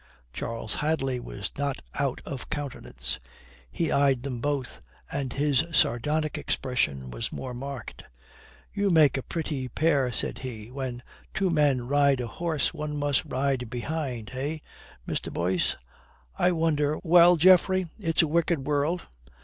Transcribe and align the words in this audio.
Charles 0.33 0.73
Hadley 0.73 1.19
was 1.19 1.51
not 1.59 1.77
out 1.93 2.21
of 2.25 2.49
countenance. 2.49 3.19
He 3.71 3.91
eyed 3.91 4.23
them 4.23 4.39
both, 4.41 4.79
and 5.11 5.31
his 5.31 5.63
sardonic 5.73 6.39
expression 6.39 7.11
was 7.11 7.31
more 7.31 7.53
marked. 7.53 8.05
"You 8.73 8.89
make 8.89 9.15
a 9.15 9.21
pretty 9.21 9.67
pair," 9.67 10.11
said 10.11 10.39
he. 10.39 10.71
"When 10.71 11.03
two 11.35 11.51
men 11.51 11.87
ride 11.87 12.19
a 12.19 12.25
horse, 12.25 12.73
one 12.73 12.97
must 12.97 13.25
ride 13.25 13.69
behind. 13.69 14.31
Eh, 14.33 14.57
Mr. 15.07 15.31
Boyce? 15.31 15.75
I 16.35 16.51
wonder. 16.51 16.97
Well, 17.03 17.35
Geoffrey, 17.37 17.85
it's 17.99 18.23
a 18.23 18.27
wicked 18.27 18.65
world. 18.65 19.03